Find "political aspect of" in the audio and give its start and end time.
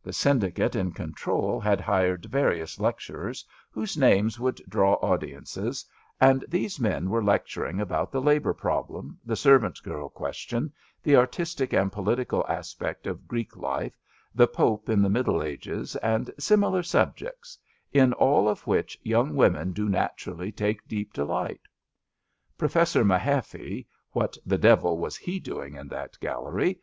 11.90-13.26